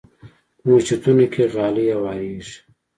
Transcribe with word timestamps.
په 0.57 0.63
مسجدونو 0.71 1.25
کې 1.33 1.43
غالۍ 1.53 1.87
هوارېږي. 1.95 2.55